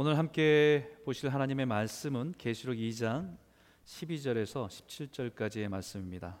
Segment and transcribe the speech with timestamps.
[0.00, 3.36] 오늘 함께 보실 하나님의 말씀은 계시록 2장
[3.84, 6.38] 12절에서 17절까지의 말씀입니다.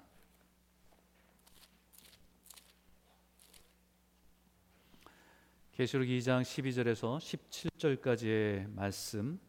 [5.72, 9.40] 계시록 2장 12절에서 17절까지의 말씀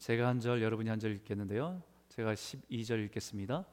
[0.00, 1.80] 제가 한 절 여러분이 한 절 읽겠는데요.
[2.08, 3.64] 제가 12절 읽겠습니다.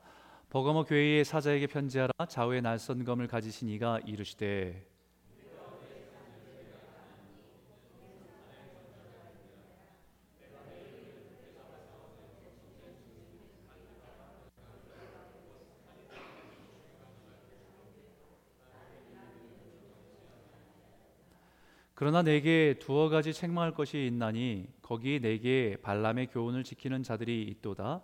[0.52, 4.97] 버거모 교회의 사자에게 편지하라 좌우에 날선 검을 가지신 이가 이르시되
[22.00, 28.04] 그러나 내게 두어 가지 책망할 것이 있나니 거기 내게 발람의 교훈을 지키는 자들이 있도다.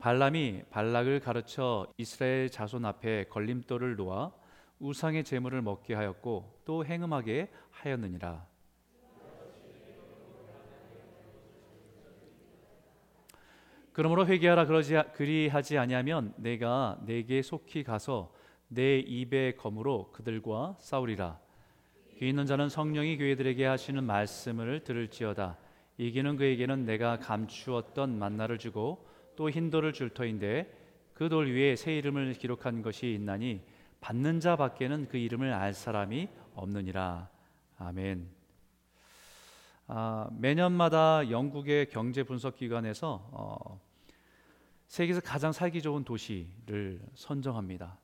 [0.00, 4.32] 발람이 발락을 가르쳐 이스라엘 자손 앞에 걸림돌을 놓아
[4.80, 8.48] 우상의 제물을 먹게 하였고 또 행음하게 하였느니라.
[13.92, 18.34] 그러므로 회개하라 그러지 그리하지 아니하면 내가 내게 속히 가서
[18.66, 21.38] 내 입의 검으로 그들과 싸우리라.
[22.20, 25.56] 귀 있는 자는 성령이 교회들에게 하시는 말씀을 들을지어다.
[25.96, 30.70] 이기는 그에게는 내가 감추었던 만나를 주고 또 흰 돌을 줄 터인데
[31.14, 33.62] 그 돌 위에 새 이름을 기록한 것이 있나니
[34.02, 37.30] 받는 자 밖에는 그 이름을 알 사람이 없느니라.
[37.78, 38.28] 아멘.
[39.86, 43.80] 아, 매년마다 영국의 경제 분석 기관에서 어,
[44.88, 47.96] 세계에서 가장 살기 좋은 도시를 선정합니다.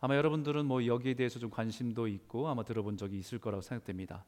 [0.00, 4.24] 아마 여러분들은 뭐 여기에 대해서 좀 관심도 있고 아마 들어본 적이 있을 거라고 생각됩니다.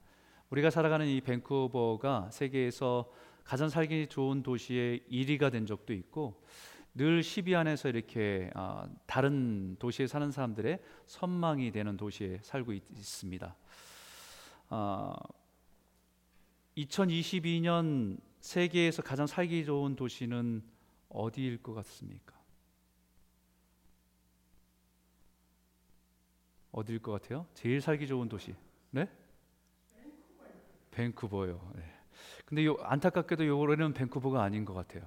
[0.51, 3.11] 우리가 살아가는 이 밴쿠버가 세계에서
[3.43, 6.43] 가장 살기 좋은 도시의 1위가 된 적도 있고
[6.95, 13.57] 늘 10위 안에서 이렇게 아, 다른 도시에 사는 사람들의 선망이 되는 도시에 살고 있, 습니다
[16.77, 20.63] 2022년 아, 세계에서 가장 살기 좋은 도시는
[21.09, 22.42] 어디일 것 같습니까?
[26.73, 27.47] 어디일 것 같아요?
[27.55, 28.55] 제일 살기 좋은 도시.
[28.91, 29.09] 네?
[30.91, 31.73] 밴쿠버요.
[31.77, 31.83] 네.
[32.45, 35.03] 근데 요, 안타깝게도 올해는 밴쿠버가 아닌 것 같아요.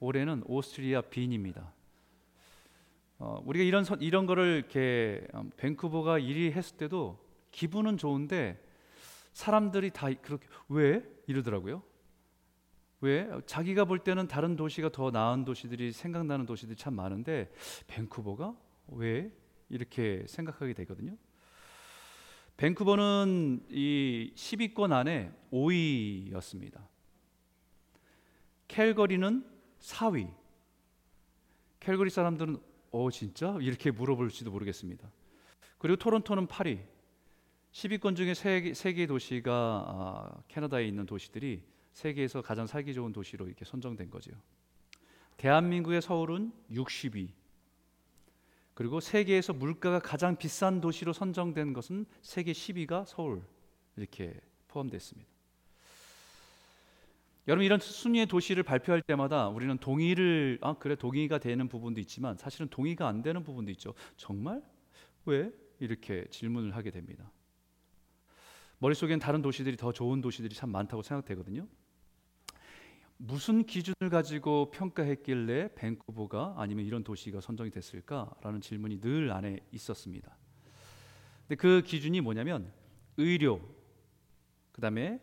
[0.00, 1.72] 올해는 오스트리아 빈입니다.
[3.18, 7.18] 어, 우리가 이런 선, 이런 거를 이렇게 음, 밴쿠버가 1위 했을 때도
[7.50, 8.62] 기분은 좋은데
[9.32, 11.82] 사람들이 다 그렇게 왜 이러더라고요.
[13.00, 17.50] 왜 자기가 볼 때는 다른 도시가 더 나은 도시들이 생각나는 도시들이 참 많은데
[17.86, 18.56] 밴쿠버가
[18.88, 19.32] 왜
[19.68, 21.16] 이렇게 생각하게 되거든요.
[22.56, 26.84] 밴쿠버는 이 10위권 안에 5위였습니다.
[28.66, 29.44] 캘거리는
[29.80, 30.32] 4위.
[31.80, 32.58] 캘거리 사람들은
[32.90, 35.10] 어 진짜 이렇게 물어볼지도 모르겠습니다.
[35.78, 36.80] 그리고 토론토는 8위.
[37.72, 41.62] 10위권 중에 세 개 도시가 아, 캐나다에 있는 도시들이
[41.92, 44.32] 세계에서 가장 살기 좋은 도시로 이렇게 선정된 거죠.
[45.36, 47.28] 대한민국의 서울은 60위.
[48.78, 53.42] 그리고 세계에서 물가가 가장 비싼 도시로 선정된 것은 세계 10위가 서울
[53.96, 55.28] 이렇게 포함됐습니다.
[57.48, 62.68] 여러분 이런 순위의 도시를 발표할 때마다 우리는 동의를 아 그래 동의가 되는 부분도 있지만 사실은
[62.68, 63.94] 동의가 안 되는 부분도 있죠.
[64.16, 64.62] 정말
[65.24, 65.50] 왜
[65.80, 67.32] 이렇게 질문을 하게 됩니다.
[68.78, 71.66] 머릿속엔 다른 도시들이 더 좋은 도시들이 참 많다고 생각되거든요.
[73.18, 80.36] 무슨 기준을 가지고 평가했길래 밴쿠버가 아니면 이런 도시가 선정이 됐을까라는 질문이 늘 안에 있었습니다.
[81.42, 82.72] 근데 그 기준이 뭐냐면
[83.16, 83.60] 의료,
[84.70, 85.20] 그 다음에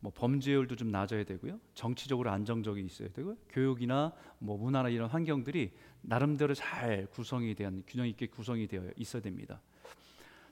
[0.00, 1.58] 뭐 범죄율도 좀 낮아야 되고요.
[1.74, 5.72] 정치적으로 안정적이 있어야 되고 교육이나 뭐 문화나 이런 환경들이
[6.02, 9.62] 나름대로 잘 구성이 된 균형 있게 구성이 되어 있어야 됩니다.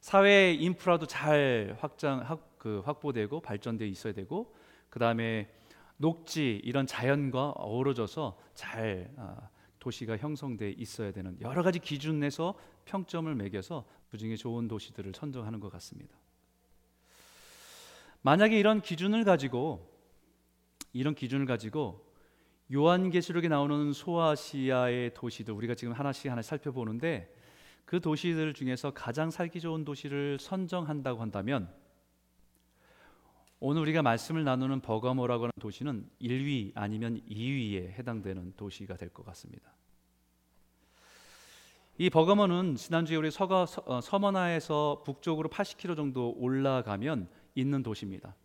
[0.01, 4.55] 사회 인프라도 잘 확장 확, 그 확보되고 발전되어 있어야 되고
[4.89, 5.51] 그 다음에
[5.97, 9.49] 녹지 이런 자연과 어우러져서 잘 아,
[9.79, 16.17] 도시가 형성돼 있어야 되는 여러 가지 기준에서 평점을 매겨서 그중에 좋은 도시들을 선정하는 것 같습니다.
[18.23, 19.89] 만약에 이런 기준을 가지고
[20.93, 22.05] 이런 기준을 가지고
[22.73, 27.33] 요한계시록에 나오는 소아시아의 도시들 우리가 지금 하나씩 하나씩 살펴보는데
[27.85, 31.73] 그 도시들 중에서 가장 살기 좋은 도시를 선정한다고 한다면
[33.59, 39.73] 오늘 우리가 말씀을 나누는 버가모라고 하는 도시는 1위 아니면 2위에 해당되는 도시가 될 것 같습니다.
[41.99, 48.37] 이 버가모는 지난주에 우리 서가 어, 서머나에서 북쪽으로 80km 정도 올라가면 있는 도시입니다.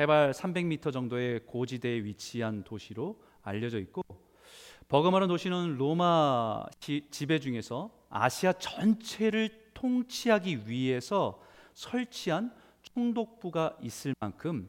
[0.00, 4.02] 해발 300m 정도의 고지대에 위치한 도시로 알려져 있고
[4.88, 11.42] 버가모라는 도시는 로마 지배 중에서 아시아 전체를 통치하기 위해서
[11.74, 12.54] 설치한
[12.98, 14.68] 총독부가 있을 만큼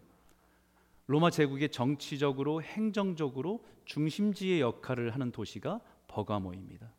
[1.07, 6.93] 로마 제국의 정치적으로 행정적으로 중심지의 역할을 하는 도시가 버가모입니다.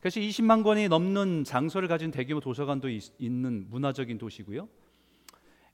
[0.00, 4.68] 그래서 20만 권이 넘는 장소를 가진 대규모 도서관도 있, 는 문화적인 도시고요.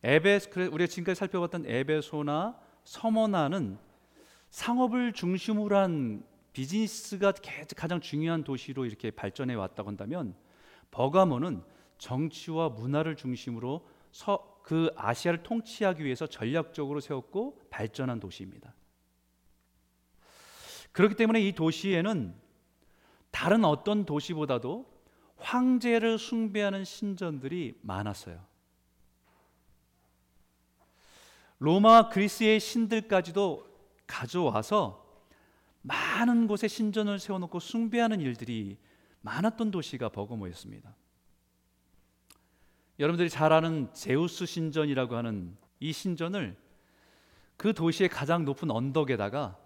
[0.03, 3.79] 에베스 우리가 지금까지 살펴봤던 에베소나 서머나는
[4.51, 6.23] 상업을 중심으로 한
[6.53, 7.33] 비즈니스가
[7.75, 10.35] 가장 중요한 도시로 이렇게 발전해 왔다고 한다면
[10.91, 11.63] 버가모는
[11.97, 18.75] 정치와 문화를 중심으로 서, 그 아시아를 통치하기 위해서 전략적으로 세웠고 발전한 도시입니다.
[20.93, 22.35] 그렇기 때문에 이 도시에는
[23.31, 24.93] 다른 어떤 도시보다도
[25.39, 28.45] 황제를 숭배하는 신전들이 많았어요.
[31.59, 33.67] 로마 그리스의 신들까지도
[34.07, 35.03] 가져와서
[35.81, 38.79] 많은 곳에 신전을 세워놓고 숭배하는 일들이
[39.23, 40.95] 많았던 도시가 버거모였습니다.
[42.99, 46.57] 여러분들이 잘 아는 제우스 신전이라고 하는 이 신전을
[47.57, 49.59] 그 도시의 가장 높은 언덕에다가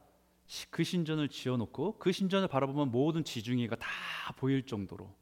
[0.71, 3.89] 그 신전을 지어놓고 그 신전을 바라보면 모든 지중해가 다
[4.37, 5.13] 보일 정도로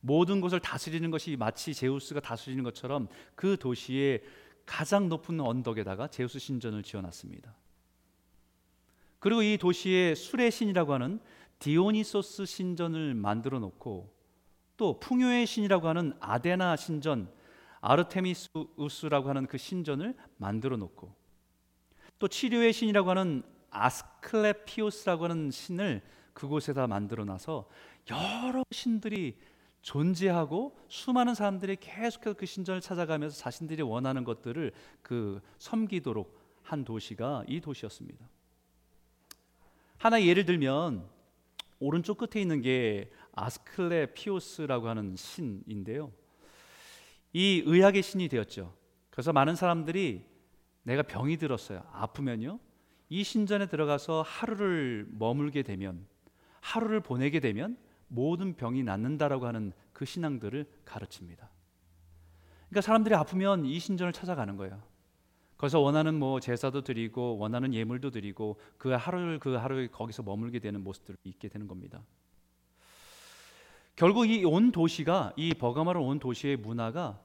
[0.00, 4.22] 모든 곳을 다스리는 것이 마치 제우스가 다스리는 것처럼 그 도시의
[4.66, 7.54] 가장 높은 언덕에다가 제우스 신전을 지어놨습니다.
[9.18, 11.20] 그리고 이 도시의 술의 신이라고 하는
[11.60, 14.12] 디오니소스 신전을 만들어 놓고
[14.76, 17.32] 또 풍요의 신이라고 하는 아데나 신전,
[17.82, 21.14] 아르테미스우스라고 하는 그 신전을 만들어 놓고
[22.18, 26.02] 또 치료의 신이라고 하는 아스클레피오스라고 하는 신을
[26.32, 27.68] 그곳에다 만들어 놔서
[28.10, 29.36] 여러 신들이
[29.82, 37.60] 존재하고 수많은 사람들이 계속해서 그 신전을 찾아가면서 자신들이 원하는 것들을 그 섬기도록 한 도시가 이
[37.60, 38.24] 도시였습니다.
[39.98, 41.08] 하나 예를 들면
[41.80, 46.12] 오른쪽 끝에 있는 게 아스클레피오스라고 하는 신인데요.
[47.32, 48.74] 이 의학의 신이 되었죠.
[49.10, 50.24] 그래서 많은 사람들이
[50.82, 51.82] 내가 병이 들었어요.
[51.92, 52.58] 아프면요.
[53.08, 56.06] 이 신전에 들어가서 하루를 머물게 되면
[56.60, 57.76] 하루를 보내게 되면
[58.08, 61.50] 모든 병이 낫는다라고 하는 그 신앙들을 가르칩니다.
[62.68, 64.82] 그러니까 사람들이 아프면 이 신전을 찾아가는 거예요.
[65.58, 70.82] 거기서 원하는 뭐 제사도 드리고 원하는 예물도 드리고 그 하루를 그 하루에 거기서 머물게 되는
[70.82, 72.02] 모습들을 있게 되는 겁니다.
[73.96, 77.20] 결국 이 온 도시가 이 버가마를 온 도시의 문화가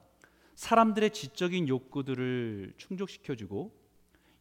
[0.54, 3.74] 사람들의 지적인 욕구들을 충족시켜주고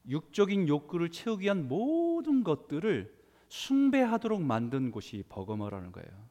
[0.09, 3.15] 육적인 욕구를 채우기 위한 모든 것들을
[3.49, 6.27] 숭배하도록 만든 곳이 버거머라는 거예요.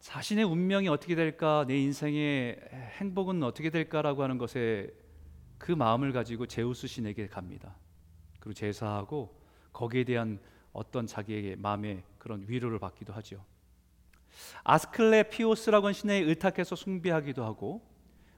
[0.00, 2.60] 자신의 운명이 어떻게 될까, 내 인생의
[2.98, 4.94] 행복은 어떻게 될까라고 하는 것에
[5.58, 7.76] 그 마음을 가지고 제우스 신에게 갑니다.
[8.38, 10.38] 그리고 제사하고 거기에 대한
[10.76, 13.42] 어떤 자기에게 마음의 그런 위로를 받기도 하죠.
[14.64, 17.80] 아스클레피오스라고 하는 신에 의탁해서 숭배하기도 하고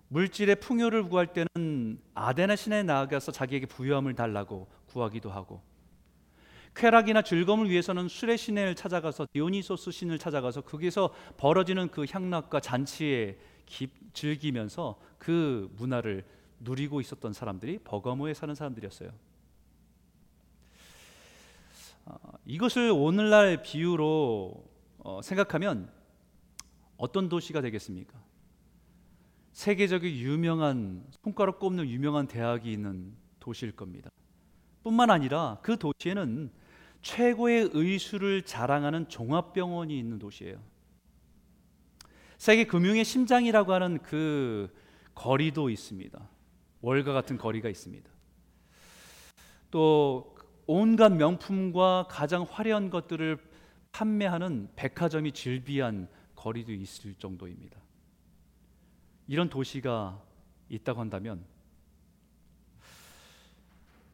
[0.09, 5.61] 물질의 풍요를 구할 때는 아데나 신에 나아가서 자기에게 부유함을 달라고 구하기도 하고
[6.75, 13.37] 쾌락이나 즐거움을 위해서는 술의 신을 찾아가서 디오니소스 신을 찾아가서 거기서 벌어지는 그 향락과 잔치에
[13.67, 16.25] 기, 즐기면서 그 문화를
[16.61, 19.11] 누리고 있었던 사람들이 버거모에 사는 사람들이었어요.
[22.09, 24.65] 어, 이것을 오늘날 비유로
[24.99, 25.91] 어, 생각하면
[26.97, 28.19] 어떤 도시가 되겠습니까?
[29.53, 34.11] 세계적인 유명한 손가락 꼽는 유명한 대학이 있는 도시일 겁니다.
[34.83, 36.51] 뿐만 아니라 그 도시에는
[37.03, 40.59] 최고의 의술을 자랑하는 종합병원이 있는 도시예요.
[42.39, 44.73] 세계 금융의 심장이라고 하는 그
[45.15, 46.29] 거리도 있습니다.
[46.81, 48.09] 월과 같은 거리가 있습니다.
[49.71, 50.38] 또
[50.71, 53.39] 온갖 명품과 가장 화려한 것들을
[53.91, 57.81] 판매하는 백화점이 즐비한 거리도 있을 정도입니다.
[59.27, 60.23] 이런 도시가
[60.69, 61.43] 있다고 한다면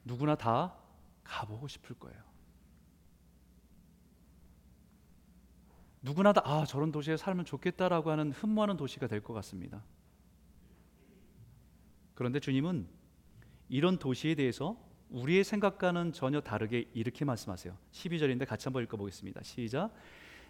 [0.05, 0.77] 누구나 다
[1.25, 2.23] 가보고 싶을 거예요.
[6.03, 9.83] 누구나 다 아, 저런 도시에 살면 좋겠다라고 하는 흠모하는 도시가 될 것 같습니다.
[12.15, 12.87] 그런데 주님은
[13.69, 14.84] 이런 도시에 대해서
[15.15, 17.73] 우리의 생각과는 전혀 다르게 이렇게 말씀하세요.
[17.93, 19.43] 12절인데 같이 한번 읽어보겠습니다.
[19.45, 19.91] 시작.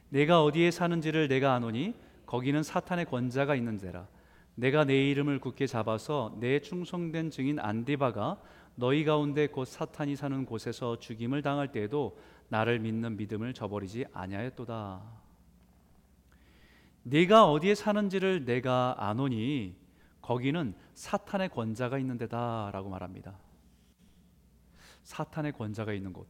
[0.08, 1.94] 내가 어디에 사는지를 내가 아노니
[2.24, 4.08] 거기는 사탄의 권자가 있는 데라.
[4.54, 8.40] 내가 내 이름을 굳게 잡아서 내 충성된 증인 안디바가
[8.76, 12.16] 너희 가운데 곧 사탄이 사는 곳에서 죽임을 당할 때에도
[12.48, 15.02] 나를 믿는 믿음을 저버리지 아니하였도다.
[17.02, 19.76] 네가 어디에 사는지를 내가 아노니
[20.22, 23.36] 거기는 사탄의 권자가 있는 데다라고 말합니다.
[25.04, 26.26] 사탄의 권자가 있는 곳.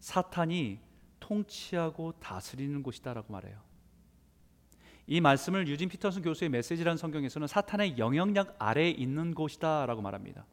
[0.00, 0.80] 사탄이
[1.20, 3.60] 통치하고 다스리는 곳이다라고 말해요.
[5.06, 10.46] 이 말씀을 유진 피터슨 교수의 메시지라는 성경에서는 사탄의 영향력 아래에 있는 곳이다라고 말합니다.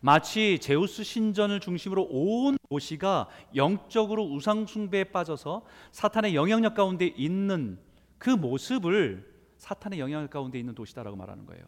[0.00, 7.78] 마치 제우스 신전을 중심으로 온 도시가 영적으로 우상 숭배에 빠져서 사탄의 영향력 가운데 있는
[8.18, 11.64] 그 모습을 사탄의 영향력 가운데 있는 도시다라고 말하는 거예요.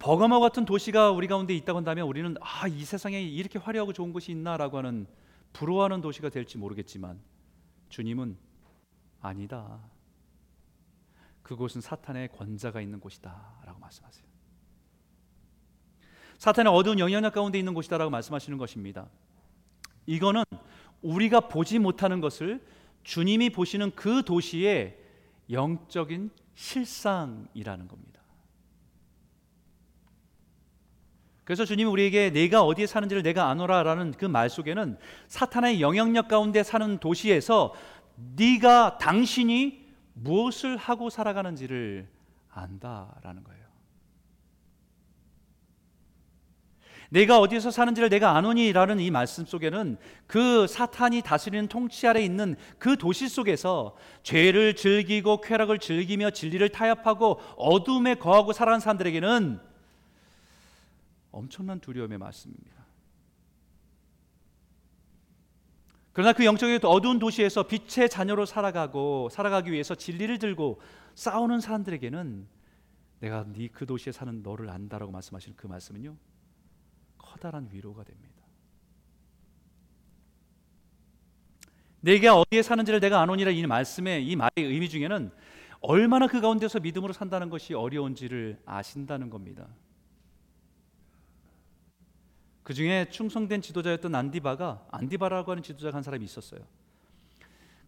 [0.00, 4.32] 버가모 같은 도시가 우리 가운데 있다고 한다면 우리는 아, 이 세상에 이렇게 화려하고 좋은 곳이
[4.32, 5.06] 있나라고 하는
[5.52, 7.20] 부러워하는 도시가 될지 모르겠지만
[7.90, 8.36] 주님은
[9.20, 9.78] 아니다.
[11.42, 14.24] 그곳은 사탄의 권자가 있는 곳이다라고 말씀하세요.
[16.38, 19.06] 사탄의 어두운 영향력 가운데 있는 곳이다라고 말씀하시는 것입니다.
[20.06, 20.44] 이거는
[21.02, 22.64] 우리가 보지 못하는 것을
[23.02, 24.98] 주님이 보시는 그 도시의
[25.50, 28.19] 영적인 실상이라는 겁니다.
[31.50, 36.98] 그래서 주님이 우리에게 내가 어디에 사는지를 내가 아노라라는 그 말 속에는 사탄의 영향력 가운데 사는
[36.98, 37.74] 도시에서
[38.36, 42.06] 네가 당신이 무엇을 하고 살아가는지를
[42.50, 43.64] 안다라는 거예요.
[47.08, 49.96] 내가 어디에서 사는지를 내가 아노니라는 이 말씀 속에는
[50.28, 57.40] 그 사탄이 다스리는 통치 아래 있는 그 도시 속에서 죄를 즐기고 쾌락을 즐기며 진리를 타협하고
[57.56, 59.69] 어둠에 거하고 살아가는 사람들에게는
[61.32, 62.80] 엄청난 두려움의 말씀입니다.
[66.12, 70.80] 그러나 그 영적인 어두운 도시에서 빛의 자녀로 살아가고 살아가기 위해서 진리를 들고
[71.14, 72.48] 싸우는 사람들에게는
[73.20, 76.16] 내가 네 그 도시에 사는 너를 안다라고 말씀하시는 그 말씀은요
[77.18, 78.40] 커다란 위로가 됩니다.
[82.00, 85.30] 내가 어디에 사는지를 내가 아노니라 이 말씀의 이 말의 의미 중에는
[85.80, 89.68] 얼마나 그 가운데서 믿음으로 산다는 것이 어려운지를 아신다는 겁니다.
[92.70, 96.60] 그 중에 충성된 지도자였던 안디바가 안디바라고 하는 지도자가 한 사람이 있었어요.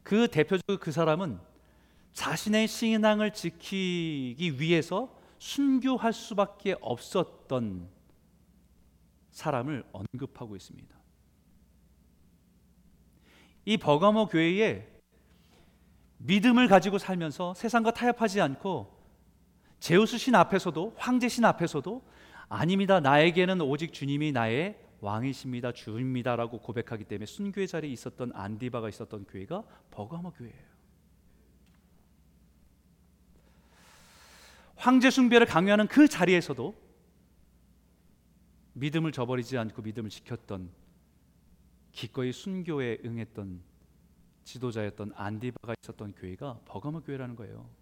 [0.03, 1.39] 그 대표적으로 그 사람은
[2.12, 7.89] 자신의 신앙을 지키기 위해서 순교할 수밖에 없었던
[9.31, 10.93] 사람을 언급하고 있습니다.
[13.65, 14.89] 이 버가모 교회에
[16.19, 19.01] 믿음을 가지고 살면서 세상과 타협하지 않고
[19.79, 22.03] 제우스 신 앞에서도 황제 신 앞에서도
[22.54, 23.00] 아닙니다.
[23.00, 25.73] 나에게는 오직 주님이 나의 왕이십니다.
[25.73, 30.73] 주입니다라고 고백하기 때문에 순교의 자리에 있었던 안디바가 있었던 교회가 버가모 교회예요.
[34.76, 36.75] 황제 숭배를 강요하는 그 자리에서도
[38.75, 40.71] 믿음을 저버리지 않고 믿음을 지켰던
[41.92, 43.62] 기꺼이 순교에 응했던
[44.44, 47.82] 지도자였던 안디바가 있었던 교회가 버가모 교회라는 거예요.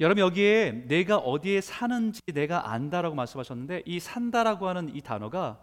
[0.00, 5.60] 여러분 여기에 내가 어디에 사는지 내가 안다라고 말씀하셨는데 이 산다라고 하는 이 단어가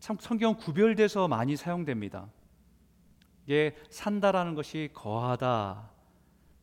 [0.00, 2.28] 참 성경 구별돼서 많이 사용됩니다.
[3.46, 5.90] 이게 산다라는 것이 거하다,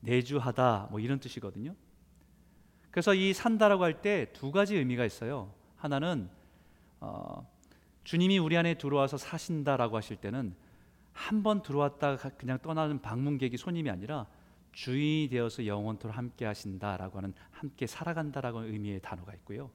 [0.02, 1.76] 내주하다 뭐 이런 뜻이거든요.
[2.92, 5.54] 그래서 이 산다라고 할 때 두 가지 의미가 있어요.
[5.78, 6.30] 하나는
[7.00, 7.48] 어,
[8.04, 10.56] 주님이 우리 안에 들어와서 사신다라고 하실 때는
[11.14, 14.28] 한 번 들어왔다가 그냥 떠나는 방문객이 손님이 아니라
[14.72, 19.70] 주인이 되어서 영원토록 함께 하신다라고 하는 함께 살아간다라고 하는 의미의 단어가 있고요.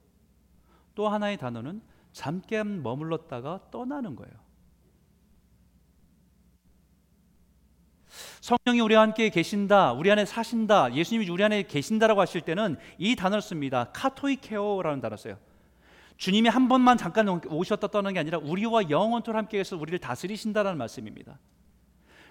[0.95, 4.33] 또 하나의 단어는 잠깐 머물렀다가 떠나는 거예요.
[8.41, 13.41] 성령이 우리와 함께 계신다, 우리 안에 사신다, 예수님이 우리 안에 계신다라고 하실 때는 이 단어를
[13.41, 13.91] 씁니다.
[13.93, 15.37] 카토이케오라는 단어 써요.
[16.17, 21.37] 주님이 한 번만 잠깐 오셨다 떠나는 게 아니라 우리와 영원토록 함께해서 우리를 다스리신다라는 말씀입니다.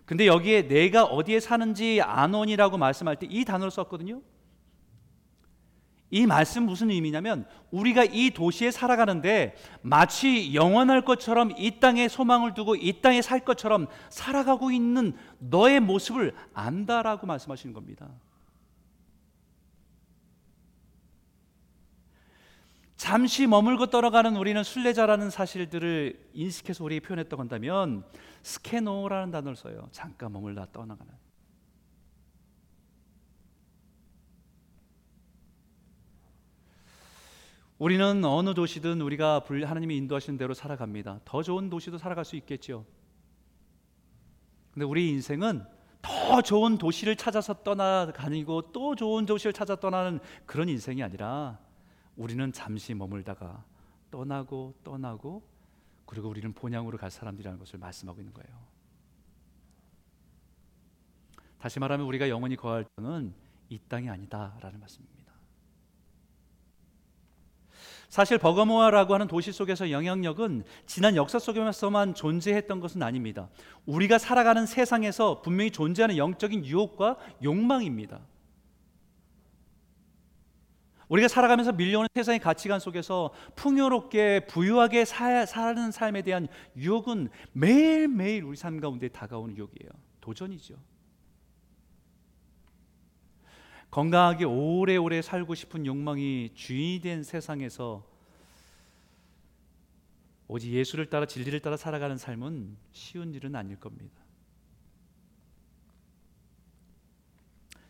[0.07, 4.23] 근데 여기에 내가 어디에 사는지 아논이라고 말씀할 때 이 단어를 썼거든요.
[6.11, 12.77] 이 말씀 무슨 의미냐면 우리가 이 도시에 살아가는데 마치 영원할 것처럼 이 땅에 소망을 두고
[12.77, 18.09] 이 땅에 살 것처럼 살아가고 있는 너의 모습을 안다라고 말씀하시는 겁니다.
[22.97, 28.05] 잠시 머물고 떠나가는 우리는 순례자라는 사실들을 인식해서 우리에게 표현했다고 한다면
[28.43, 29.89] 스케노라는 단어를 써요.
[29.93, 31.13] 잠깐 머물다 떠나가는.
[37.79, 41.21] 우리는 어느 도시든 우리가 하나님이 인도하시는 대로 살아갑니다.
[41.27, 42.87] 더 좋은 도시도 살아갈 수 있겠죠.
[44.71, 45.67] 근데 우리 인생은
[46.01, 51.59] 더 좋은 도시를 찾아서 떠나가니고 또 좋은 도시를 찾아 떠나는 그런 인생이 아니라
[52.17, 53.65] 우리는 잠시 머물다가
[54.11, 55.43] 떠나고 떠나고
[56.07, 58.77] 그리고 우리는 본향으로 갈 사람들이라는 것을 말씀하고 있는 거예요.
[61.59, 63.35] 다시 말하면 우리가 영원히 거할 땅은
[63.69, 65.17] 이 땅이 아니다라는 말씀입니다.
[68.09, 73.49] 사실 버가모아라고 하는 도시 속에서 영향력은 지난 역사 속에서만 존재했던 것은 아닙니다.
[73.85, 78.21] 우리가 살아가는 세상에서 분명히 존재하는 영적인 유혹과 욕망입니다.
[81.09, 88.57] 우리가 살아가면서 밀려오는 세상의 가치관 속에서 풍요롭게 부유하게 사, 사는 삶에 대한 유혹은 매일매일 우리
[88.57, 89.91] 삶 가운데 다가오는 유혹이에요.
[90.21, 90.75] 도전이죠.
[93.91, 98.05] 건강하게 오래오래 살고 싶은 욕망이 주인이 된 세상에서
[100.49, 104.26] 오직 예수를 따라 진리를 따라 살아가는 삶은 쉬운 일은 아닐 겁니다.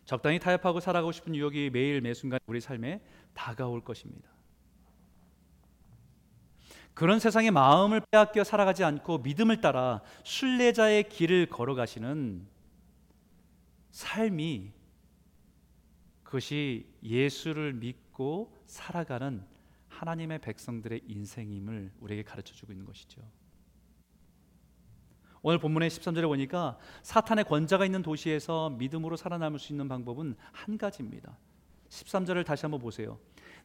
[0.07, 3.01] 적당히 타협하고 살아가고 싶은 유혹이 매일 매 순간 우리 삶에
[3.33, 4.29] 다가올 것입니다.
[6.93, 12.47] 그런 세상의 마음을 빼앗겨 살아가지 않고 믿음을 따라 순례자의 길을 걸어가시는
[13.91, 14.71] 삶이
[16.23, 19.45] 그것이 예수를 믿고 살아가는
[19.89, 23.21] 하나님의 백성들의 인생임을 우리에게 가르쳐 주고 있는 것이죠.
[25.47, 31.37] 오늘 본문의 13절에 보니까 사탄의 권자가 있는 도시에서 믿음으로 살아남을 수 있는 방법은 한 가지입니다.
[31.87, 33.17] 13절을 다시 한번 보세요.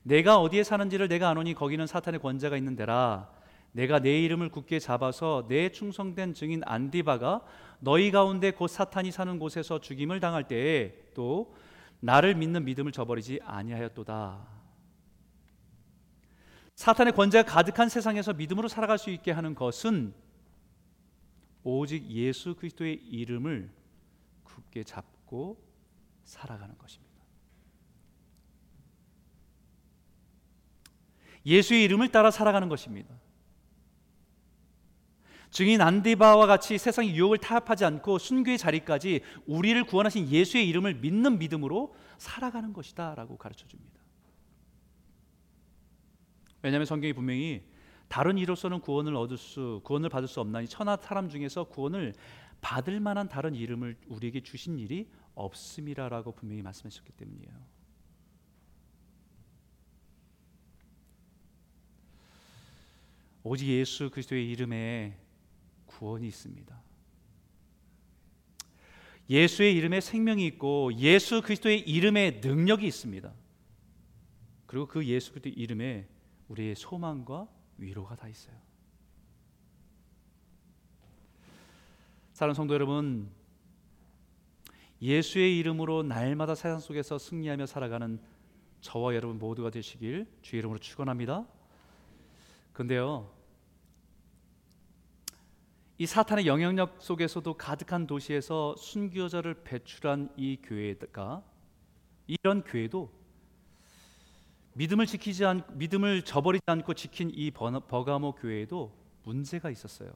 [0.05, 3.29] 내가 어디에 사는지를 내가 아노니 거기는 사탄의 권자가 있는 데라.
[3.73, 7.41] 내가 내 이름을 굳게 잡아서 내 충성된 증인 안디바가
[7.81, 11.53] 너희 가운데 곧 사탄이 사는 곳에서 죽임을 당할 때에 또
[11.99, 14.39] 나를 믿는 믿음을 저버리지 아니하였도다.
[16.77, 20.22] 사탄의 권세가 가득한 세상에서 믿음으로 살아갈 수 있게 하는 것은
[21.65, 23.71] 오직 예수 그리스도의 이름을
[24.43, 25.63] 굳게 잡고
[26.25, 27.13] 살아가는 것입니다.
[31.45, 33.15] 예수의 이름을 따라 살아가는 것입니다.
[35.51, 41.95] 증인 안디바와 같이 세상의 유혹을 타협하지 않고 순교의 자리까지 우리를 구원하신 예수의 이름을 믿는 믿음으로
[42.17, 44.01] 살아가는 것이다라고 가르쳐 줍니다.
[46.63, 47.63] 왜냐하면 성경이 분명히
[48.13, 52.13] 다른 이로서는 구원을 얻을 수 구원을 받을 수 없나니 천하 사람 중에서 구원을
[52.61, 57.53] 받을 만한 다른 이름을 우리에게 주신 일이 없음이라라고 분명히 말씀하셨기 때문이에요.
[63.45, 65.19] 오직 예수 그리스도의 이름에
[65.87, 66.83] 구원이 있습니다.
[69.31, 73.33] 예수의 이름에 생명이 있고 예수 그리스도의 이름에 능력이 있습니다.
[74.67, 76.07] 그리고 그 예수 그리스도의 이름에
[76.49, 78.57] 우리의 소망과 위로가 다 있어요.
[82.33, 83.31] 사랑하는 성도 여러분,
[85.01, 88.21] 예수의 이름으로 날마다 세상 속에서 승리하며 살아가는
[88.81, 91.47] 저와 여러분 모두가 되시길 주의 이름으로 축원합니다.
[92.73, 93.31] 근데요.
[95.99, 101.45] 이 사탄의 영향력 속에서도 가득한 도시에서 순교자를 배출한 이 교회가
[102.27, 103.13] 이런 교회도
[104.75, 108.93] 믿음을 지키지 않 믿음을 저버리지 않고 지킨 이 버가모 교회에도
[109.25, 110.11] 문제가 있었어요.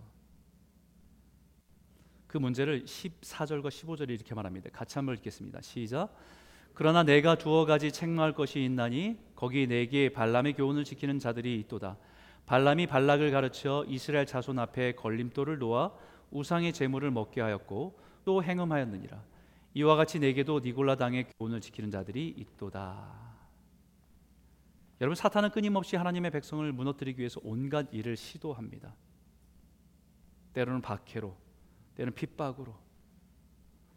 [2.26, 4.70] 그 문제를 14절과 15절에 이렇게 말합니다.
[4.70, 5.60] 같이 한번 읽겠습니다.
[5.60, 6.14] 시작.
[6.74, 11.96] 그러나 내가 두어 가지 책망할 것이 있나니 거기 내게 발람의 교훈을 지키는 자들이 있도다.
[12.46, 15.92] 발람이 발락을 가르쳐 이스라엘 자손 앞에 걸림돌을 놓아
[16.30, 19.22] 우상의 제물을 먹게 하였고 또 행음하였느니라.
[19.74, 23.25] 이와 같이 내게도 니골라 당의 교훈을 지키는 자들이 있도다.
[25.00, 28.94] 여러분 사탄은 끊임없이 하나님의 백성을 무너뜨리기 위해서 온갖 일을 시도합니다.
[30.54, 31.36] 때로는 박해로,
[31.96, 32.74] 때로는 핍박으로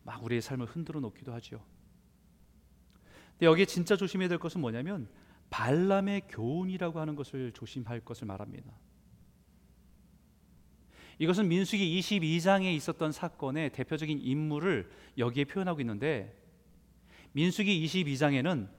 [0.04, 1.64] 막 우리의 삶을 흔들어 놓기도 하죠.
[3.32, 5.08] 근데 여기에 진짜 조심해야 될 것은 뭐냐면
[5.50, 8.72] 발람의 교훈이라고 하는 것을 조심할 것을 말합니다.
[11.18, 16.36] 이것은 민수기 22장에 있었던 사건의 대표적인 인물을 여기에 표현하고 있는데
[17.34, 18.79] 민수기 22장에는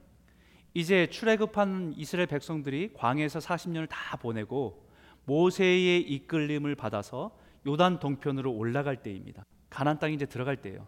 [0.73, 4.87] 이제 출애굽한 이스라엘 백성들이 광야에서 40년을 다 보내고
[5.25, 9.45] 모세의 이끌림을 받아서 요단 동편으로 올라갈 때입니다.
[9.69, 10.87] 가나안 땅에 이제 들어갈 때예요.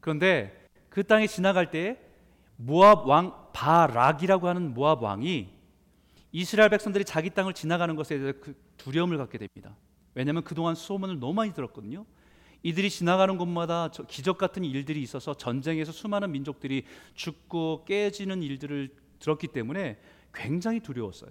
[0.00, 1.98] 그런데 그 땅에 지나갈 때
[2.56, 5.48] 모압 왕 바락이라고 하는 모압 왕이
[6.32, 9.76] 이스라엘 백성들이 자기 땅을 지나가는 것에 대해서 그 두려움을 갖게 됩니다.
[10.14, 12.04] 왜냐하면 그동안 소문을 너무 많이 들었거든요.
[12.62, 19.98] 이들이 지나가는 곳마다 기적 같은 일들이 있어서 전쟁에서 수많은 민족들이 죽고 깨지는 일들을 들었기 때문에
[20.32, 21.30] 굉장히 두려웠어요.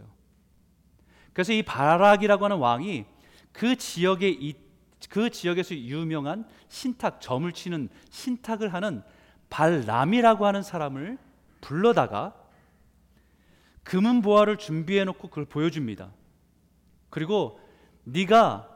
[1.34, 3.06] 그래서 이 바락이라고 하는 왕이
[3.52, 4.56] 그 지역에 이,
[5.10, 9.02] 그 지역에서 유명한 신탁 점을 치는 신탁을 하는
[9.50, 11.18] 발람이라고 하는 사람을
[11.62, 12.36] 불러다가
[13.84, 16.12] 금은 보화를 준비해 놓고 그걸 보여줍니다.
[17.10, 17.60] 그리고
[18.04, 18.71] 네가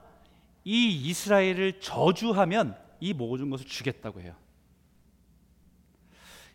[0.65, 4.35] 이 이스라엘을 저주하면 이 모든 것을 주겠다고 해요.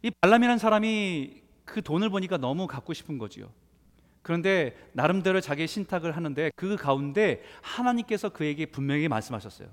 [0.02, 3.52] 이 발람이라는 사람이 그 돈을 보니까 너무 갖고 싶은 거지요.
[4.22, 9.68] 그런데 나름대로 자기의 신탁을 하는데 그 가운데 하나님께서 그에게 분명히 말씀하셨어요.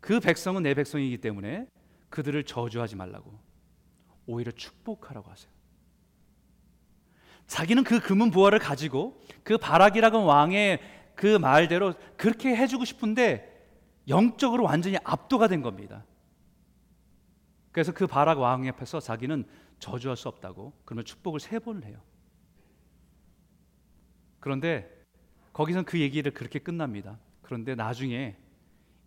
[0.00, 1.68] 그 백성은 내 백성이기 때문에
[2.10, 3.38] 그들을 저주하지 말라고
[4.26, 5.50] 오히려 축복하라고 하세요.
[7.46, 10.80] 자기는 그 금은 보화를 가지고 그 바락이라는 왕의
[11.14, 13.48] 그 말대로 그렇게 해주고 싶은데
[14.08, 16.04] 영적으로 완전히 압도가 된 겁니다.
[17.70, 19.44] 그래서 그 바락 왕 앞에서 자기는
[19.78, 22.00] 저주할 수 없다고 그러면 축복을 세 번을 해요.
[24.40, 24.90] 그런데
[25.52, 27.18] 거기선 그 얘기를 그렇게 끝납니다.
[27.42, 28.36] 그런데 나중에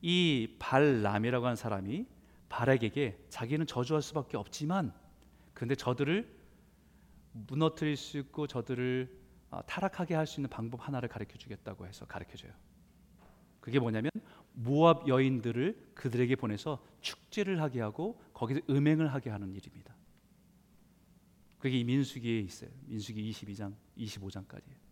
[0.02, 2.06] 이 발람이라고 하는 사람이
[2.50, 4.94] 발에게 자기는 저주할 수밖에 없지만
[5.54, 6.36] 그런데 저들을
[7.32, 9.25] 무너뜨릴 수 있고 저들을 어,
[9.64, 12.52] 타락하게 할 수 있는 방법 하나를 가르쳐 주겠다고 해서 가르쳐 줘요.
[13.60, 14.12] 그게 뭐냐면
[14.54, 19.96] 모압 여인들을 그들에게 보내서 축제를 하게 하고 거기서 음행을 하게 하는 일입니다.
[21.60, 22.70] 그게 민수기에 있어요.
[22.86, 24.86] 민수기 22장, 25장까지예요.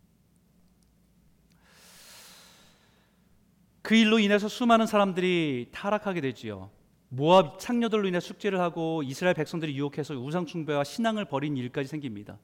[3.84, 6.72] 그 일로 인해서 수많은 사람들이 타락하게 되지요.
[7.10, 12.40] 모압 창녀들로 인해 숙제를 하고 이스라엘 백성들이 유혹해서 우상 숭배와 신앙을 버린 일까지 생깁니다.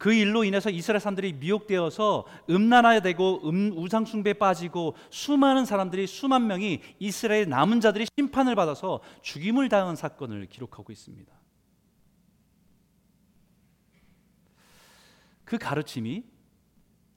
[0.00, 6.80] 그 일로 인해서 이스라엘 사람들이 미혹되어서 음란화되고 음, 우상 숭배에 빠지고 수많은 사람들이 수만 명이
[6.98, 11.30] 이스라엘 남은 자들이 심판을 받아서 죽임을 당한 사건을 기록하고 있습니다.
[15.44, 16.24] 그 가르침이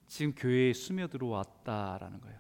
[0.07, 2.37] 지금 교회에 스며들어왔다라는 거예요.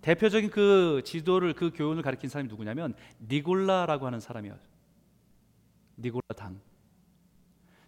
[0.00, 2.94] 대표적인 그 지도를 그 교훈을 가리킨 사람이 누구냐면
[3.28, 4.56] 니골라라고 하는 사람이에요.
[5.98, 6.71] 니골라 당.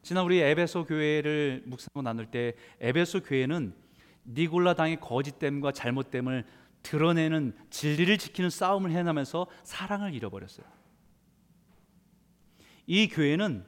[0.04, 3.74] 지난 우리 에베소 교회를 묵상하고 나눌 때 에베소 교회는
[4.26, 6.44] 니골라 당의 거짓됨과 잘못됨을
[6.82, 10.66] 드러내는 진리를 지키는 싸움을 해나면서 사랑을 잃어버렸어요.
[12.86, 13.64] 이 교회는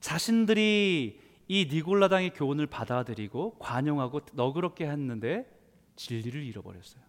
[0.00, 5.46] 자신들이 이 니골라 당의 교훈을 받아들이고 관용하고 너그럽게 했는데
[5.94, 7.04] 진리를 잃어버렸어요.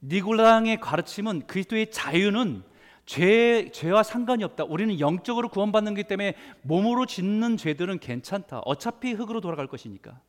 [0.00, 2.62] 니골랑의 가르침은 그리스도의 자유는
[3.06, 4.64] 죄, 죄와 상관이 없다.
[4.64, 8.60] 우리는 영적으로 구원받는 것 때문에 몸으로 짓는 죄들은 괜찮다.
[8.64, 10.20] 어차피 흙으로 돌아갈 것이니까.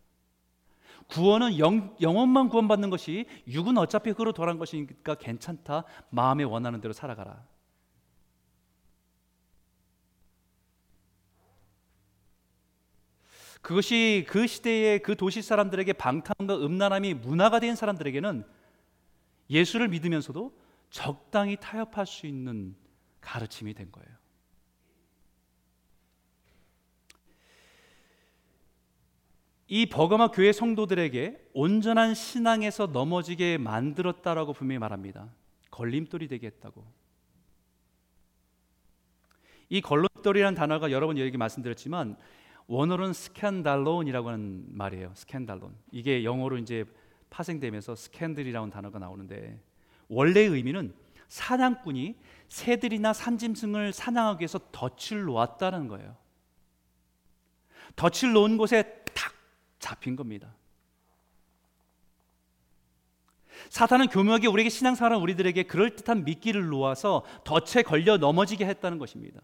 [1.07, 5.85] 구원은 영, 영혼만 구원받는 것이 육은 어차피 흙으로 돌아간 것이니까 괜찮다.
[6.11, 7.43] 마음에 원하는 대로 살아가라.
[13.61, 18.45] 그것이 그 시대의 그 도시 사람들에게 방탕과 음란함이 문화가 된 사람들에게는
[19.49, 22.75] 예수를 믿으면서도 적당히 타협할 수 있는
[23.21, 24.17] 가르침이 된 거예요.
[29.69, 35.29] 이 버가마 교회 성도들에게 온전한 신앙에서 넘어지게 만들었다라고 분명히 말합니다.
[35.71, 36.85] 걸림돌이 되게 했다고.
[39.69, 42.15] 이 걸림돌이라는 단어가 여러 번 여기 말씀드렸지만
[42.67, 45.11] 원어로는 σκάνδαλον이라고 하는 말이에요.
[45.15, 45.75] σκάνδαλον.
[45.91, 46.85] 이게 영어로 이제
[47.29, 49.61] 파생되면서 scandal이라는 단어가 나오는데
[50.09, 50.93] 원래의 의미는
[51.27, 52.15] 사냥꾼이
[52.49, 56.15] 새들이나 산짐승을 사냥하기 위해서 덫을 놓았다는 거예요.
[57.95, 59.33] 덫을 놓은 곳에 탁
[59.79, 60.53] 잡힌 겁니다.
[63.69, 69.41] 사탄은 교묘하게 우리에게 신앙생활한 우리들에게 그럴듯한 미끼를 놓아서 덫에 걸려 넘어지게 했다는 것입니다.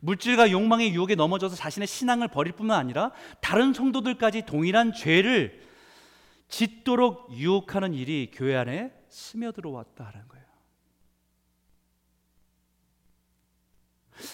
[0.00, 5.69] 물질과 욕망의 유혹에 넘어져서 자신의 신앙을 버릴 뿐만 아니라 다른 성도들까지 동일한 죄를
[6.50, 10.44] 짓도록 유혹하는 일이 교회 안에 스며들어 왔다는 거예요.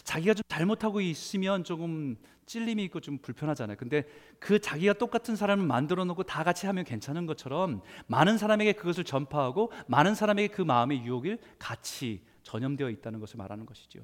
[0.03, 3.77] 자기가 좀 잘못하고 있으면 조금 찔림이 있고 좀 불편하잖아요.
[3.77, 4.05] 근데
[4.41, 9.71] 그 자기가 똑같은 사람을 만들어 놓고 다 같이 하면 괜찮은 것처럼 많은 사람에게 그것을 전파하고
[9.87, 14.01] 많은 사람에게 그 마음의 유혹이 같이 전염되어 있다는 것을 말하는 것이죠.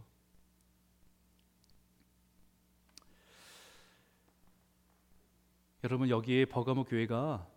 [5.84, 7.51] 여러분 여기에 버가모 교회가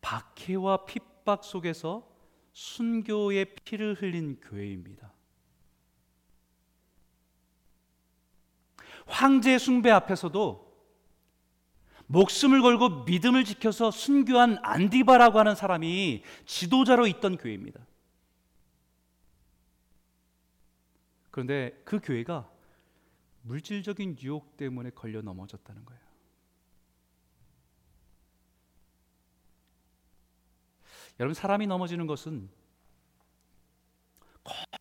[0.00, 2.08] 박해와 핍박 속에서
[2.52, 5.12] 순교의 피를 흘린 교회입니다.
[9.06, 10.70] 황제 숭배 앞에서도
[12.06, 17.86] 목숨을 걸고 믿음을 지켜서 순교한 안디바라고 하는 사람이 지도자로 있던 교회입니다.
[21.30, 22.50] 그런데 그 교회가
[23.42, 26.09] 물질적인 유혹 때문에 걸려 넘어졌다는 거예요.
[31.20, 32.48] 여러분 사람이 넘어지는 것은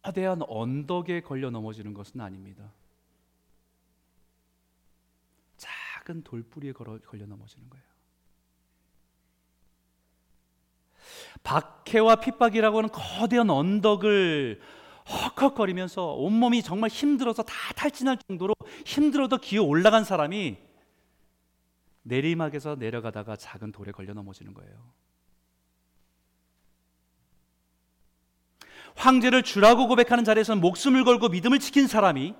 [0.01, 2.71] 거대한 언덕에 걸려 넘어지는 것은 아닙니다.
[5.57, 7.85] 작은 돌뿌리에 걸려 넘어지는 거예요.
[11.43, 14.61] 박해와 핍박이라고 하는 거대한 언덕을
[15.09, 20.57] 헉헉거리면서 온몸이 정말 힘들어서 다 탈진할 정도로 힘들어도 기어 올라간 사람이
[22.03, 24.99] 내리막에서 내려가다가 작은 돌에 걸려 넘어지는 거예요.
[28.95, 32.35] 황제를 주라고 고백하는 자리에서는 목숨을 걸고 믿음을 지킨 사람이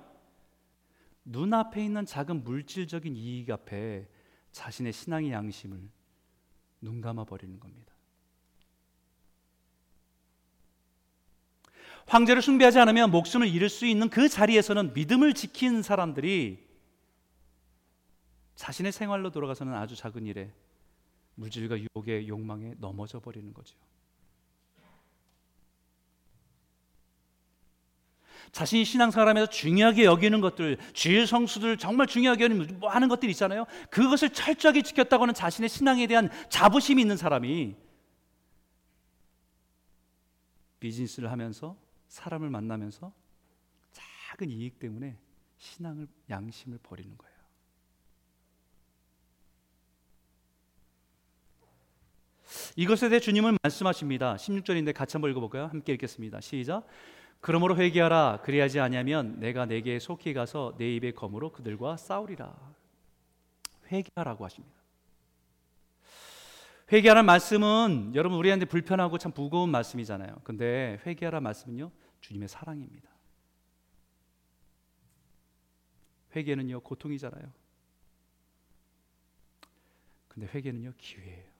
[1.24, 4.08] 눈앞에 있는 작은 물질적인 이익 앞에
[4.52, 5.80] 자신의 신앙의 양심을
[6.80, 7.94] 눈 감아 버리는 겁니다.
[12.06, 16.68] 황제를 숭배하지 않으면 목숨을 잃을 수 있는 그 자리에서는 믿음을 지킨 사람들이
[18.56, 20.52] 자신의 생활로 돌아가서는 아주 작은 일에
[21.36, 23.78] 물질과 유혹의 욕망에 넘어져 버리는 거죠.
[28.52, 33.64] 자신이 신앙생활하면서 중요하게 여기는 것들, 주일 성수들 정말 중요하게 여기는 뭐 하는 것들 있잖아요.
[33.90, 37.76] 그것을 철저하게 지켰다고는 자신의 신앙에 대한 자부심이 있는 사람이
[40.80, 41.76] 비즈니스를 하면서
[42.08, 43.12] 사람을 만나면서
[43.92, 45.16] 작은 이익 때문에
[45.58, 47.30] 신앙을 양심을 버리는 거예요.
[52.76, 54.34] 이것에 대해 주님은 말씀하십니다.
[54.36, 55.66] 16절인데 같이 한번 읽어볼까요?
[55.66, 56.40] 함께 읽겠습니다.
[56.40, 56.86] 시작.
[57.40, 58.40] 그러므로 회개하라.
[58.42, 62.54] 그리하지 아니하면 내가 내게 속히 가서 내 입의 검으로 그들과 싸우리라.
[63.90, 64.80] 회개하라고 하십니다.
[66.92, 70.40] 회개하라는 말씀은 여러분 우리한테 불편하고 참 무거운 말씀이잖아요.
[70.44, 73.08] 근데 회개하라 말씀은요 주님의 사랑입니다.
[76.36, 77.44] 회개는요 고통이잖아요.
[80.28, 81.50] 근데 회개는요 기회예요.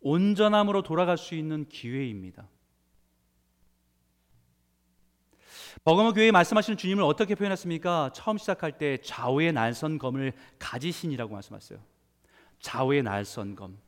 [0.00, 2.48] 온전함으로 돌아갈 수 있는 기회입니다.
[5.84, 8.10] 버거머 교회에 말씀하시는 주님을 어떻게 표현했습니까?
[8.14, 11.78] 처음 시작할 때 좌우의 날선 검을 가지신이라고 말씀하셨어요.
[12.60, 13.78] 좌우의 날선 검.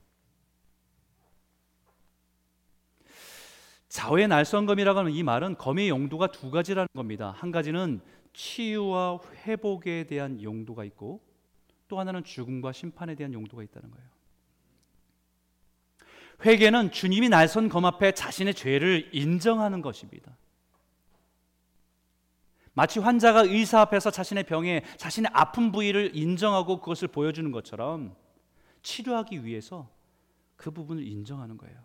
[3.89, 7.35] 좌우의 날선 검이라고 하는 이 말은 검의 용도가 두 가지라는 겁니다.
[7.37, 8.01] 한 가지는
[8.33, 11.21] 치유와 회복에 대한 용도가 있고
[11.89, 14.09] 또 하나는 죽음과 심판에 대한 용도가 있다는 거예요.
[16.45, 20.37] 회개는 주님이 날선 검 앞에 자신의 죄를 인정하는 것입니다.
[22.81, 28.17] 마치 환자가 의사 앞에서 자신의 병에 자신의 아픈 부위를 인정하고 그것을 보여주는 것처럼
[28.81, 29.91] 치료하기 위해서
[30.57, 31.77] 그 부분을 인정하는 거예요.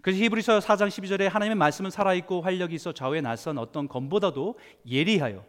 [0.00, 5.44] 그래서 히브리서 4장 12절에 하나님의 말씀은 살아있고 활력이 있어 좌우에 낯선 어떤 검보다도 예리하여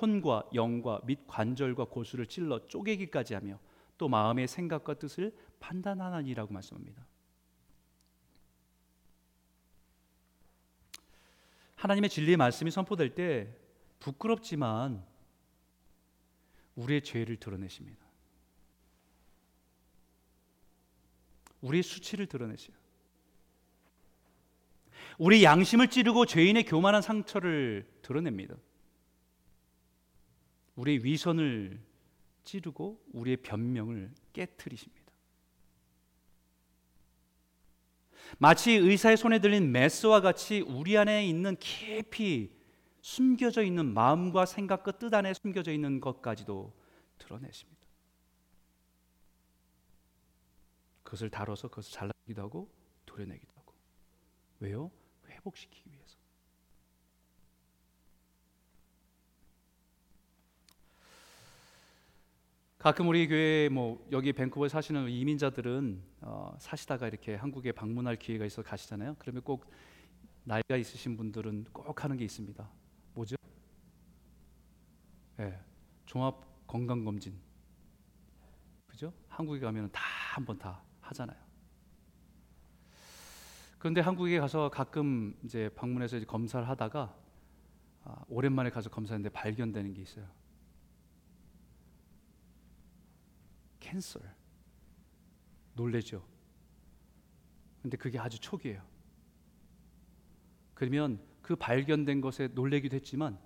[0.00, 3.60] 혼과 영과 및 관절과 고수를 찔러 쪼개기까지 하며
[3.96, 7.07] 또 마음의 생각과 뜻을 판단하나니라고 말씀합니다.
[11.78, 13.48] 하나님의 진리의 말씀이 선포될 때
[14.00, 15.04] 부끄럽지만
[16.74, 18.04] 우리의 죄를 드러내십니다.
[21.60, 22.76] 우리의 수치를 드러내세요.
[25.18, 28.56] 우리 양심을 찌르고 죄인의 교만한 상처를 드러냅니다.
[30.76, 31.80] 우리의 위선을
[32.44, 34.97] 찌르고 우리의 변명을 깨뜨리십니다.
[38.36, 42.52] 마치 의사의 손에 들린 메스와 같이 우리 안에 있는 깊이
[43.00, 46.74] 숨겨져 있는 마음과 생각과 뜻 안에 숨겨져 있는 것까지도
[47.16, 47.78] 드러내십니다.
[51.02, 52.70] 그것을 다뤄서 그것을 잘라내기도 하고
[53.06, 53.72] 도려내기도 하고
[54.60, 54.90] 왜요?
[55.26, 56.18] 회복시키기 위해서.
[62.78, 68.62] 가끔 우리 교회 뭐 여기 밴쿠버에 사시는 이민자들은 어, 사시다가 이렇게 한국에 방문할 기회가 있어
[68.62, 69.16] 가시잖아요.
[69.18, 69.68] 그러면 꼭
[70.44, 72.70] 나이가 있으신 분들은 꼭 하는 게 있습니다.
[73.14, 73.34] 뭐죠?
[75.40, 75.60] 예, 네,
[76.06, 77.34] 종합 건강 검진.
[78.86, 79.12] 그죠?
[79.26, 80.00] 한국에 가면 다
[80.34, 81.36] 한번 다 하잖아요.
[83.80, 87.12] 그런데 한국에 가서 가끔 이제 방문해서 이제 검사를 하다가
[88.04, 90.37] 아, 오랜만에 가서 검사했는데 발견되는 게 있어요.
[93.88, 94.20] 캔슬.
[95.72, 96.22] 놀래죠.
[97.80, 98.82] 근데 그게 아주 초기예요.
[100.74, 103.38] 그러면 그 발견된 것에 놀래기도 했지만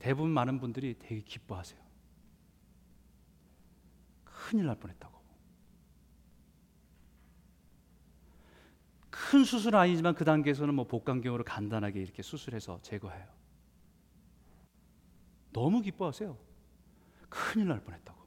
[0.00, 1.80] 대부분 많은 분들이 되게 기뻐하세요.
[4.24, 5.20] 큰일 날 뻔했다고.
[9.10, 13.28] 큰 수술은 아니지만 그 단계에서는 뭐 복강경으로 간단하게 이렇게 수술해서 제거해요.
[15.52, 16.36] 너무 기뻐하세요.
[17.28, 18.19] 큰일 날 뻔했다고.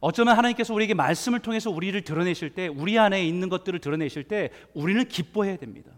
[0.00, 5.06] 어쩌면 하나님께서 우리에게 말씀을 통해서 우리를 드러내실 때, 우리 안에 있는 것들을 드러내실 때, 우리는
[5.06, 5.92] 기뻐해야 됩니다.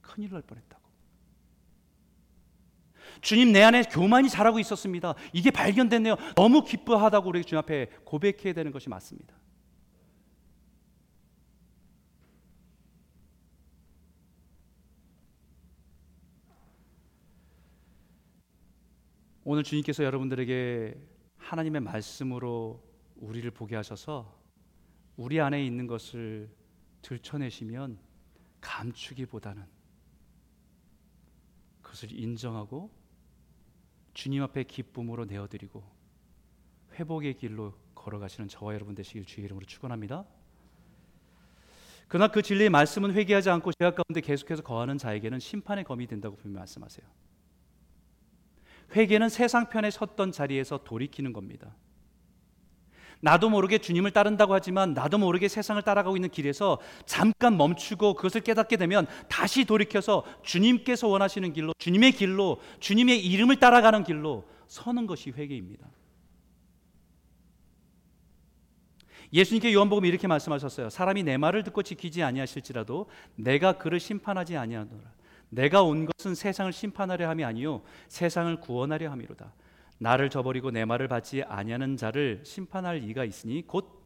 [0.00, 0.86] 큰일 날 뻔했다고.
[3.20, 5.14] 주님 내 안에 교만이 자라고 있었습니다.
[5.32, 6.16] 이게 발견됐네요.
[6.36, 9.34] 너무 기뻐하다고 우리 주님 앞에 고백해야 되는 것이 맞습니다.
[19.42, 21.15] 오늘 주님께서 여러분들에게
[21.46, 22.82] 하나님의 말씀으로
[23.16, 24.36] 우리를 보게 하셔서
[25.16, 26.50] 우리 안에 있는 것을
[27.02, 27.98] 들춰내시면
[28.60, 29.64] 감추기보다는
[31.82, 32.90] 그것을 인정하고
[34.12, 35.84] 주님 앞에 기쁨으로 내어드리고
[36.94, 40.26] 회복의 길로 걸어가시는 저와 여러분 되시길 주의 이름으로 축원합니다.
[42.08, 46.58] 그러나 그 진리의 말씀은 회개하지 않고 죄악 가운데 계속해서 거하는 자에게는 심판의 검이 된다고 분명히
[46.58, 47.06] 말씀하세요.
[48.94, 51.74] 회개는 세상 편에 섰던 자리에서 돌이키는 겁니다.
[53.20, 58.76] 나도 모르게 주님을 따른다고 하지만 나도 모르게 세상을 따라가고 있는 길에서 잠깐 멈추고 그것을 깨닫게
[58.76, 65.88] 되면 다시 돌이켜서 주님께서 원하시는 길로 주님의 길로 주님의 이름을 따라가는 길로 서는 것이 회개입니다.
[69.32, 70.90] 예수님께 요한복음 이렇게 말씀하셨어요.
[70.90, 75.15] 사람이 내 말을 듣고 지키지 아니하실지라도 내가 그를 심판하지 아니하노라.
[75.48, 79.52] 내가 온 것은 세상을 심판하려 함이 아니요 세상을 구원하려 함이로다.
[79.98, 84.02] 나를 저버리고 내 말을 받지 아니하는 자를 심판할 이가 있으니 곧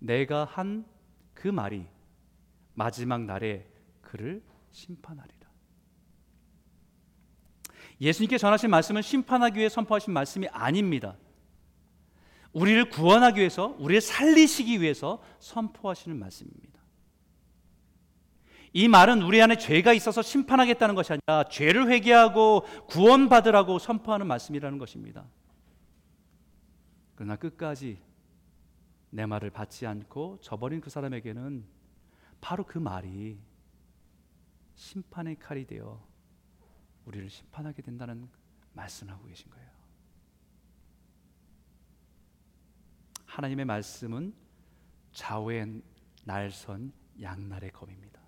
[0.00, 0.84] 내가 한
[1.40, 1.86] 그 말이
[2.74, 3.66] 마지막 날에
[4.02, 5.48] 그를 심판하리라.
[7.98, 11.16] 예수님께 전하신 말씀은 심판하기 위해 선포하신 말씀이 아닙니다.
[12.52, 16.69] 우리를 구원하기 위해서, 우리를 살리시기 위해서 선포하시는 말씀입니다.
[18.72, 25.26] 이 말은 우리 안에 죄가 있어서 심판하겠다는 것이 아니라 죄를 회개하고 구원받으라고 선포하는 말씀이라는 것입니다.
[27.16, 28.00] 그러나 끝까지
[29.10, 31.64] 내 말을 받지 않고 저버린 그 사람에게는
[32.40, 33.38] 바로 그 말이
[34.76, 36.02] 심판의 칼이 되어
[37.04, 38.28] 우리를 심판하게 된다는
[38.72, 39.68] 말씀하고 계신 거예요.
[43.26, 44.32] 하나님의 말씀은
[45.12, 45.82] 좌우의
[46.24, 48.19] 날선 양날의 검입니다.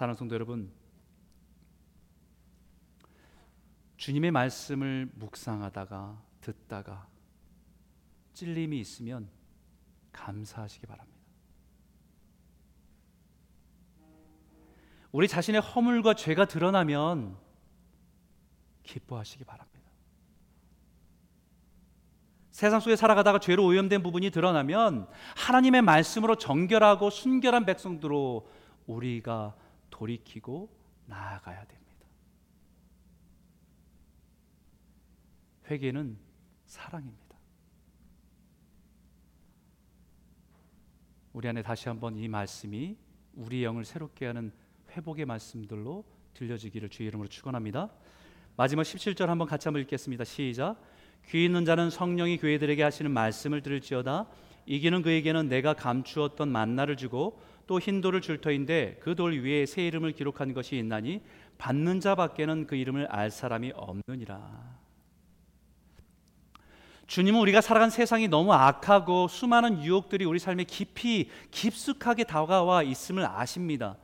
[0.00, 0.72] 사랑하는 성도 여러분,
[3.98, 7.06] 주님의 말씀을 묵상하다가 듣다가
[8.32, 9.28] 찔림이 있으면
[10.12, 11.20] 감사하시기 바랍니다.
[15.12, 17.36] 우리 자신의 허물과 죄가 드러나면
[18.84, 19.90] 기뻐하시기 바랍니다.
[22.52, 28.48] 세상 속에 살아가다가 죄로 오염된 부분이 드러나면 하나님의 말씀으로 정결하고 순결한 백성들로
[28.86, 29.59] 우리가
[29.90, 30.68] 돌이키고
[31.06, 31.80] 나아가야 됩니다.
[35.70, 36.18] 회개는
[36.66, 37.36] 사랑입니다.
[41.32, 42.96] 우리 안에 다시 한번 이 말씀이
[43.34, 44.52] 우리 영을 새롭게 하는
[44.90, 47.90] 회복의 말씀들로 들려지기를 주의 이름으로 축원합니다.
[48.56, 50.24] 마지막 17절 한번 같이 한번 읽겠습니다.
[50.24, 50.76] 시작.
[51.28, 54.26] 귀 있는 자는 성령이 교회들에게 하시는 말씀을 들을지어다.
[54.66, 57.40] 이기는 그에게는 내가 감추었던 만나를 주고
[57.70, 61.22] 또 흰 돌을 줄 터인데 그 돌 위에 새 이름을 기록한 것이 있나니
[61.56, 64.80] 받는 자밖에는 그 이름을 알 사람이 없느니라.
[67.06, 73.96] 주님은 우리가 살아간 세상이 너무 악하고 수많은 유혹들이 우리 삶에 깊이 깊숙하게 다가와 있음을 아십니다.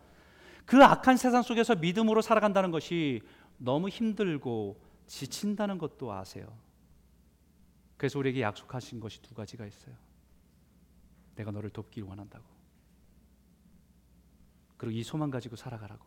[0.65, 3.21] 그 악한 세상 속에서 믿음으로 살아간다는 것이
[3.59, 6.47] 너무 힘들고 지친다는 것도 아세요.
[7.97, 9.95] 그래서 우리에게 약속하신 것이 두 가지가 있어요.
[11.35, 12.56] 내가 너를 돕길 원한다고.
[14.77, 16.05] 그리고 이 소망 가지고 살아가라고.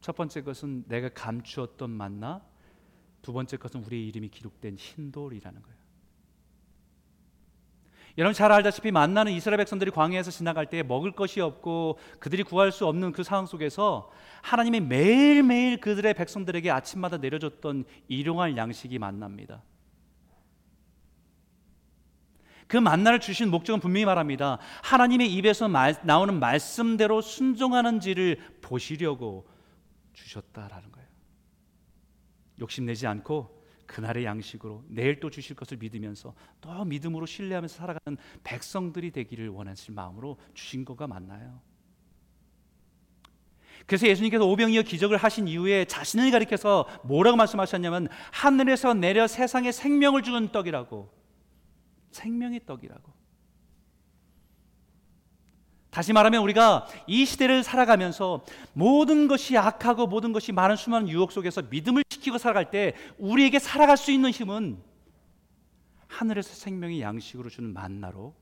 [0.00, 2.42] 첫 번째 것은 내가 감추었던 만나,
[3.22, 5.76] 두 번째 것은 우리의 이름이 기록된 흰돌이라는 거예요.
[8.18, 12.86] 여러분 잘 알다시피 만나는 이스라엘 백성들이 광야에서 지나갈 때 먹을 것이 없고 그들이 구할 수
[12.86, 14.10] 없는 그 상황 속에서
[14.42, 19.62] 하나님이 매일매일 그들의 백성들에게 아침마다 내려줬던 일용할 양식이 만납니다.
[22.66, 24.58] 그 만나를 주신 목적은 분명히 말합니다.
[24.82, 29.48] 하나님의 입에서 말, 나오는 말씀대로 순종하는지를 보시려고
[30.12, 31.08] 주셨다라는 거예요.
[32.58, 39.48] 욕심내지 않고 그날의 양식으로 내일 또 주실 것을 믿으면서 또 믿음으로 신뢰하면서 살아가는 백성들이 되기를
[39.48, 41.60] 원하실 마음으로 주신 거가 맞나요?
[43.86, 50.50] 그래서 예수님께서 오병이어 기적을 하신 이후에 자신을 가리켜서 뭐라고 말씀하셨냐면 하늘에서 내려 세상에 생명을 주는
[50.50, 51.25] 떡이라고
[52.16, 53.14] 생명의 떡이라고.
[55.90, 58.44] 다시 말하면 우리가 이 시대를 살아가면서
[58.74, 63.96] 모든 것이 악하고 모든 것이 많은 수많은 유혹 속에서 믿음을 지키고 살아갈 때 우리에게 살아갈
[63.96, 64.82] 수 있는 힘은
[66.06, 68.34] 하늘에서 생명의 양식으로 주는 만나로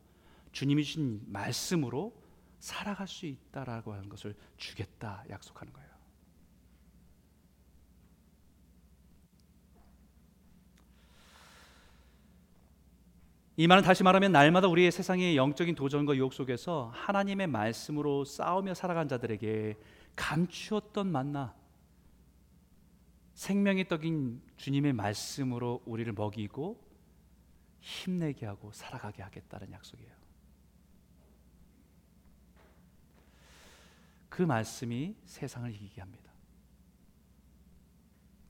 [0.50, 2.12] 주님이 주신 말씀으로
[2.58, 5.83] 살아갈 수 있다라고 하는 것을 주겠다 약속하는 거예요.
[13.56, 19.06] 이 말은 다시 말하면 날마다 우리의 세상의 영적인 도전과 유혹 속에서 하나님의 말씀으로 싸우며 살아간
[19.06, 19.78] 자들에게
[20.16, 21.54] 감추었던 만나
[23.34, 26.82] 생명의 떡인 주님의 말씀으로 우리를 먹이고
[27.80, 30.12] 힘내게 하고 살아가게 하겠다는 약속이에요.
[34.28, 36.32] 그 말씀이 세상을 이기게 합니다.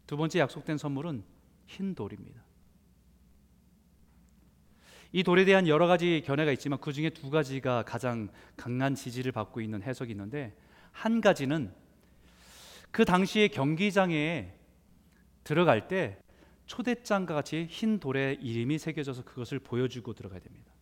[0.06, 1.24] 두 번째 약속된 선물은
[1.66, 2.43] 흰 돌입니다.
[5.14, 9.60] 이 돌에 대한 여러 가지 견해가 있지만 그 중에 두 가지가 가장 강한 지지를 받고
[9.60, 10.54] 있는 해석이 있는데
[10.90, 11.72] 한 가지는
[12.90, 14.52] 그 당시의 경기장에
[15.42, 16.18] 들어갈 때
[16.66, 20.72] 초대장과 같이 흰 돌에 이름이 새겨져서 그것을 보여주고 들어가야 됩니다.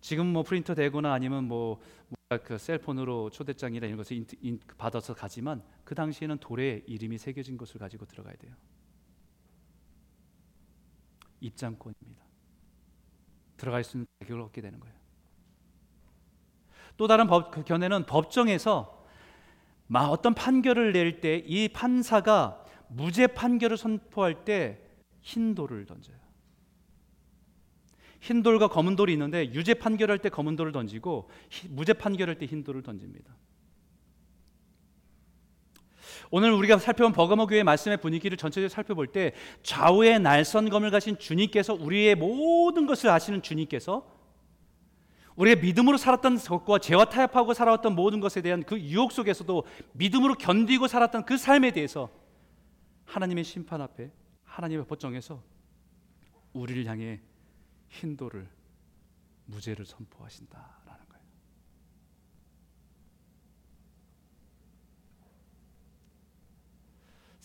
[0.00, 1.80] 지금 뭐 프린터 되거나 아니면 뭐
[2.42, 4.24] 그 셀폰으로 초대장이나 이런 것을
[4.76, 8.52] 받아서 가지만 그 당시에는 돌에 이름이 새겨진 것을 가지고 들어가야 돼요.
[11.46, 12.24] 입장권입니다.
[13.56, 14.94] 들어갈 수 있는 자격을 얻게 되는 거예요.
[16.96, 19.04] 또 다른 법, 그 견해는 법정에서
[19.86, 24.82] 막 어떤 판결을 낼 때 이 판사가 무죄 판결을 선포할 때
[25.20, 26.16] 흰 돌을 던져요.
[28.20, 31.28] 흰 돌과 검은 돌이 있는데 유죄 판결할 때 검은 돌을 던지고
[31.70, 33.34] 무죄 판결할 때 흰 돌을 던집니다.
[36.30, 42.14] 오늘 우리가 살펴본 버가모 교회 말씀의 분위기를 전체적으로 살펴볼 때 좌우에 날선검을 가신 주님께서 우리의
[42.14, 44.16] 모든 것을 아시는 주님께서
[45.36, 50.88] 우리가 믿음으로 살았던 것과 죄와 타협하고 살아왔던 모든 것에 대한 그 유혹 속에서도 믿음으로 견디고
[50.88, 52.08] 살았던 그 삶에 대해서
[53.04, 54.10] 하나님의 심판 앞에
[54.44, 55.42] 하나님의 법정에서
[56.54, 57.20] 우리를 향해
[57.90, 58.48] 흰돌을
[59.44, 61.24] 무죄를 선포하신다라는 거예요.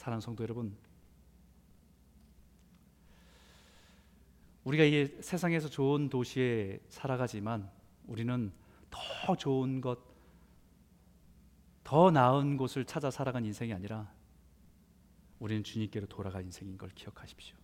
[0.02, 0.76] 사랑하는 성도 여러분,
[4.64, 7.70] 우리가 이 세상에서 좋은 도시에 살아가지만
[8.08, 8.52] 우리는
[8.90, 10.00] 더 좋은 것,
[11.84, 14.12] 더 나은 곳을 찾아 살아간 인생이 아니라
[15.38, 17.56] 우리는 주님께로 돌아간 인생인 걸 기억하십시오.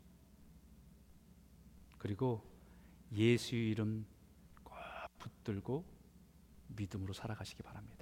[1.97, 2.47] 그리고
[3.15, 4.05] 예수 이름
[4.63, 4.75] 꼭
[5.17, 5.83] 붙들고
[6.67, 7.96] 믿음으로 살아가시기 바랍니다.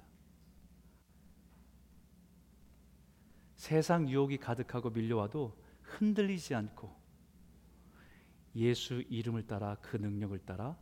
[3.66, 5.52] 세상 유혹이 가득하고 밀려와도
[5.82, 6.88] 흔들리지 않고
[8.54, 10.76] 예수 이름을 따라 그 능력을 따라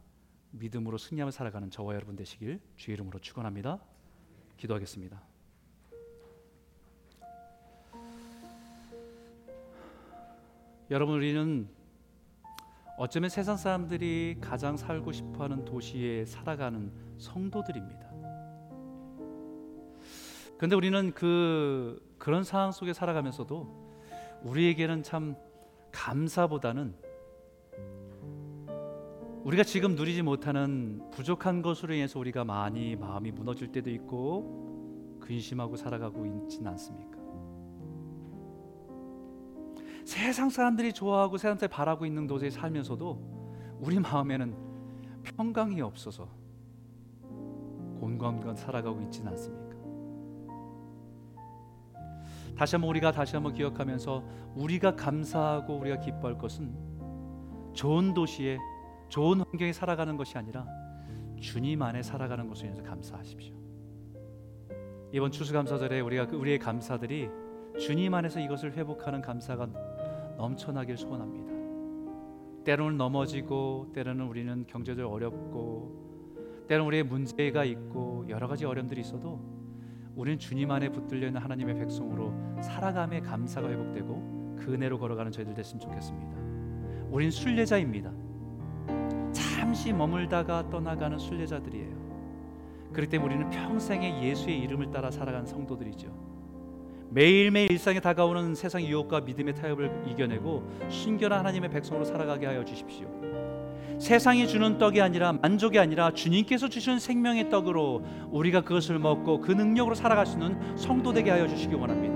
[0.51, 3.81] 믿음으로 승리하며 살아가는 저와 여러분 되시길 주의 이름으로 축원합니다.
[4.59, 5.19] 기도하겠습니다.
[10.91, 11.67] 여러분 우리는
[12.99, 18.11] 어쩌면 세상 사람들이 가장 살고 싶어하는 도시에 살아가는 성도들입니다.
[20.59, 23.69] 그런데 우리는 그 그런 상황 속에 살아가면서도
[24.45, 25.37] 우리에게는 참
[25.93, 26.95] 감사보다는
[29.45, 36.25] 우리가 지금 누리지 못하는 부족한 것으로 인해서 우리가 많이 마음이 무너질 때도 있고 근심하고 살아가고
[36.25, 37.19] 있지는 않습니까?
[40.07, 44.57] 세상 사람들이 좋아하고 세상 사람들이 바라고 있는 도시에 살면서도 우리 마음에는
[45.25, 46.27] 평강이 없어서
[48.01, 49.64] 곤곤곤 살아가고 있지는 않습니까?
[52.57, 54.23] 다시 한번 우리가 다시 한번 기억하면서
[54.55, 56.75] 우리가 감사하고 우리가 기뻐할 것은
[57.73, 58.59] 좋은 도시에
[59.09, 60.67] 좋은 환경에 살아가는 것이 아니라
[61.41, 63.55] 주님 안에 살아가는 것을 위해서 감사하십시오.
[65.13, 67.29] 이번 추수감사절에 우리가 그 우리의 감사들이
[67.79, 69.67] 주님 안에서 이것을 회복하는 감사가
[70.37, 72.65] 넘쳐나길 소원합니다.
[72.65, 79.54] 때로는 넘어지고 때로는 우리는 경제적으로 어렵고 때로는 우리의 문제가 있고 여러 가지 어려움들이 있어도
[80.17, 85.81] 우리는 주님 안에 붙들려 있는 하나님의 백성으로 살아감의 감사가 회복되고 그 은혜로 걸어가는 저희들 됐으면
[85.81, 86.37] 좋겠습니다.
[87.11, 88.13] 우린 순례자입니다.
[89.33, 92.05] 잠시 머물다가 떠나가는 순례자들이에요.
[92.93, 96.35] 그렇기 때문에 우리는 평생에 예수의 이름을 따라 살아가는 성도들이죠.
[97.11, 103.09] 매일매일 일상에 다가오는 세상 유혹과 믿음의 타협을 이겨내고 순결한 하나님의 백성으로 살아가게 하여 주십시오.
[103.99, 109.95] 세상이 주는 떡이 아니라 만족이 아니라 주님께서 주시는 생명의 떡으로 우리가 그것을 먹고 그 능력으로
[109.95, 112.15] 살아갈 수 있는 성도 되게 하여 주시기 원합니다.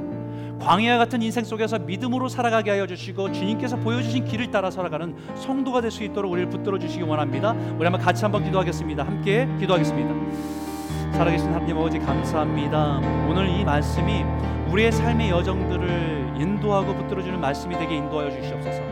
[0.60, 5.90] 광야 같은 인생 속에서 믿음으로 살아가게 하여 주시고 주님께서 보여주신 길을 따라 살아가는 성도가 될
[5.92, 7.52] 수 있도록 우리를 붙들어 주시기 원합니다.
[7.52, 9.04] 우리 한번 같이 한번 기도하겠습니다.
[9.06, 10.14] 함께 기도하겠습니다.
[11.12, 12.98] 살아계신 하나님 아버지 감사합니다.
[13.28, 14.24] 오늘 이 말씀이
[14.70, 18.82] 우리의 삶의 여정들을 인도하고 붙들어주는 말씀이 되게 인도하여 주시옵소서.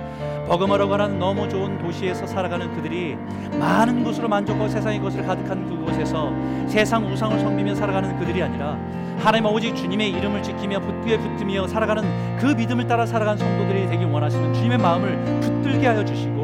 [0.47, 3.16] 버금어라고 하는 너무 좋은 도시에서 살아가는 그들이
[3.59, 6.32] 많은 것으로 만족하고 세상의 것을 가득한 그곳에서
[6.68, 8.78] 세상 우상을 섬기며 살아가는 그들이 아니라
[9.18, 12.05] 하나님 오직 주님의 이름을 지키며 붙게 붙으며 살아가는
[12.38, 16.36] 그 믿음을 따라 살아가는 성도들이 되길 원하시는 주님의 마음을 붙들게 하여 주시고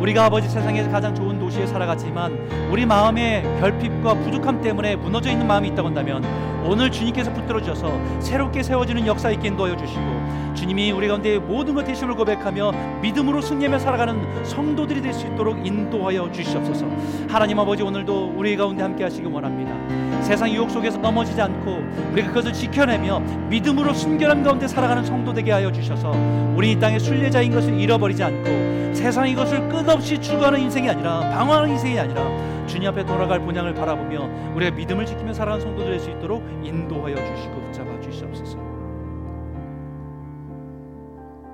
[0.00, 5.68] 우리가 아버지 세상에서 가장 좋은 도시에 살아갔지만 우리 마음의 결핍과 부족함 때문에 무너져 있는 마음이
[5.68, 6.24] 있다고 한다면
[6.64, 11.84] 오늘 주님께서 붙들어 주셔서 새롭게 세워지는 역사 있게 인도하여 주시고 주님이 우리 가운데 모든 것
[11.84, 12.72] 대심을 고백하며
[13.02, 16.86] 믿음으로 승리하며 살아가는 성도들이 될 수 있도록 인도하여 주시옵소서.
[17.28, 22.52] 하나님 아버지 오늘도 우리 가운데 함께 하시기 원합니다 세상 유혹 속에서 넘어지지 않고 우리가 그것을
[22.52, 26.12] 지켜내며 믿음으로 순결함 가운데 살아가는 성도 되게 하여 주셔서
[26.56, 31.98] 우리 이 땅의 순례자인 것을 잃어버리지 않고 세상 이것을 끝없이 추구하는 인생이 아니라 방황하는 인생이
[31.98, 32.22] 아니라
[32.66, 37.60] 주님 앞에 돌아갈 본향을 바라보며 우리가 믿음을 지키며 살아가는 성도들 될 수 있도록 인도하여 주시고
[37.62, 38.63] 붙잡아 주시옵소서.